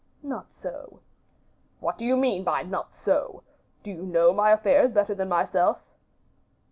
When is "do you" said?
1.99-2.17, 3.83-4.01